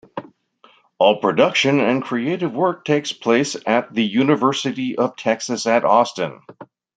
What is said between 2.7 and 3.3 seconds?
takes